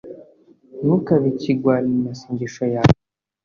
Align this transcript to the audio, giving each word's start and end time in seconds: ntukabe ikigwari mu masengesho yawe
ntukabe 0.81 1.25
ikigwari 1.33 1.87
mu 1.93 1.99
masengesho 2.07 2.63
yawe 2.73 2.99